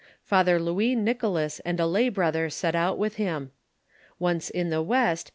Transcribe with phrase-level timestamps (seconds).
[0.23, 3.51] Father Louis Nicholas, and a lay brother set out with him.
[4.17, 5.29] Once in the west.